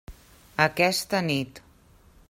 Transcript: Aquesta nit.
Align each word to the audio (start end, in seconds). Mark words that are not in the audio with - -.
Aquesta 0.65 1.21
nit. 1.29 1.65